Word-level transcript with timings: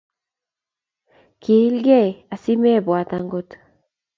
Kiikilkei 1.41 2.09
asimaibwat 2.33 3.09
agot 3.17 3.49